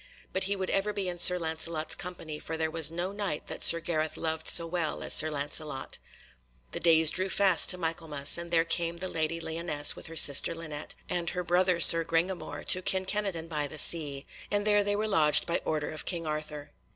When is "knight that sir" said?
3.11-3.79